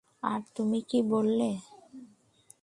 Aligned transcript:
আর 0.23 0.41
তুমি 0.55 0.79
কী 0.89 0.99
বললে? 1.11 1.49